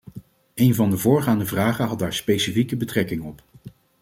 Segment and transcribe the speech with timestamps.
[0.55, 3.43] Een van de voorgaande vragen had daar specifiek betrekking op.